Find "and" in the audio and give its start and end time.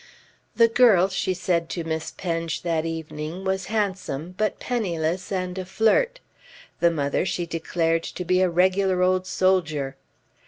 5.31-5.55